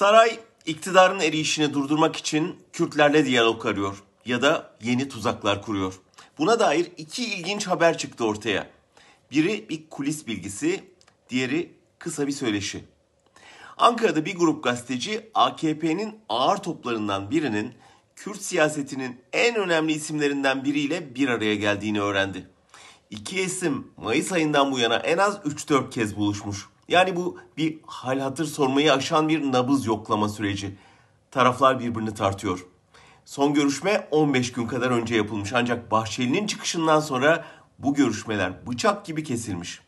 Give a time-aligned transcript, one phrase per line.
[0.00, 6.00] Saray iktidarın erişini durdurmak için Kürtlerle diyalog arıyor ya da yeni tuzaklar kuruyor.
[6.38, 8.70] Buna dair iki ilginç haber çıktı ortaya.
[9.30, 10.84] Biri bir kulis bilgisi,
[11.30, 12.84] diğeri kısa bir söyleşi.
[13.76, 17.74] Ankara'da bir grup gazeteci AKP'nin ağır toplarından birinin
[18.16, 22.46] Kürt siyasetinin en önemli isimlerinden biriyle bir araya geldiğini öğrendi.
[23.10, 26.68] İki isim Mayıs ayından bu yana en az 3-4 kez buluşmuş.
[26.90, 30.74] Yani bu bir hal hatır sormayı aşan bir nabız yoklama süreci.
[31.30, 32.66] Taraflar birbirini tartıyor.
[33.24, 37.44] Son görüşme 15 gün kadar önce yapılmış ancak Bahçeli'nin çıkışından sonra
[37.78, 39.80] bu görüşmeler bıçak gibi kesilmiş.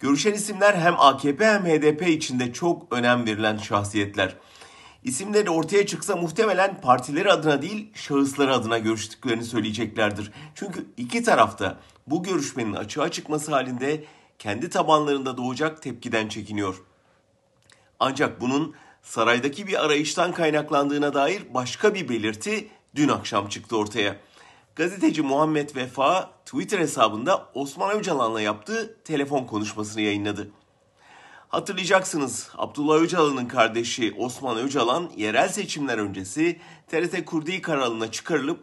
[0.00, 4.36] Görüşen isimler hem AKP hem HDP içinde çok önem verilen şahsiyetler.
[5.04, 10.32] İsimleri ortaya çıksa muhtemelen partileri adına değil şahısları adına görüştüklerini söyleyeceklerdir.
[10.54, 14.04] Çünkü iki tarafta bu görüşmenin açığa çıkması halinde
[14.38, 16.82] kendi tabanlarında doğacak tepkiden çekiniyor.
[18.00, 24.16] Ancak bunun saraydaki bir arayıştan kaynaklandığına dair başka bir belirti dün akşam çıktı ortaya.
[24.76, 30.50] Gazeteci Muhammed Vefa Twitter hesabında Osman Öcalan'la yaptığı telefon konuşmasını yayınladı.
[31.48, 38.60] Hatırlayacaksınız Abdullah Öcalan'ın kardeşi Osman Öcalan yerel seçimler öncesi TRT Kurdi kanalına çıkarılıp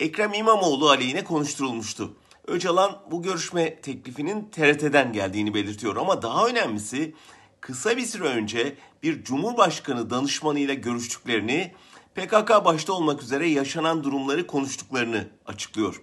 [0.00, 2.12] Ekrem İmamoğlu aleyhine konuşturulmuştu.
[2.46, 7.14] Öcalan bu görüşme teklifinin TRT'den geldiğini belirtiyor ama daha önemlisi
[7.60, 11.72] kısa bir süre önce bir Cumhurbaşkanı danışmanıyla görüştüklerini,
[12.14, 16.02] PKK başta olmak üzere yaşanan durumları konuştuklarını açıklıyor.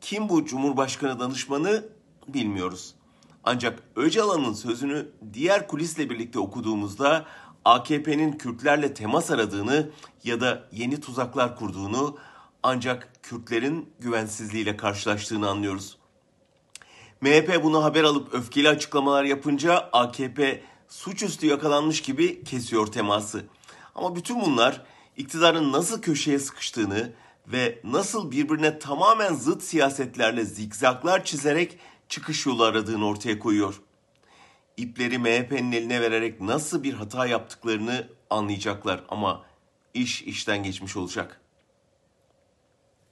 [0.00, 1.84] Kim bu Cumhurbaşkanı danışmanı
[2.28, 2.94] bilmiyoruz.
[3.44, 7.26] Ancak Öcalan'ın sözünü diğer kulisle birlikte okuduğumuzda
[7.64, 9.90] AKP'nin Kürtlerle temas aradığını
[10.24, 12.18] ya da yeni tuzaklar kurduğunu
[12.62, 15.98] ancak Kürtlerin güvensizliğiyle karşılaştığını anlıyoruz.
[17.20, 23.44] MHP bunu haber alıp öfkeli açıklamalar yapınca AKP suçüstü yakalanmış gibi kesiyor teması.
[23.94, 24.82] Ama bütün bunlar
[25.16, 27.12] iktidarın nasıl köşeye sıkıştığını
[27.46, 33.80] ve nasıl birbirine tamamen zıt siyasetlerle zikzaklar çizerek çıkış yolu aradığını ortaya koyuyor.
[34.76, 39.44] İpleri MHP'nin eline vererek nasıl bir hata yaptıklarını anlayacaklar ama
[39.94, 41.40] iş işten geçmiş olacak.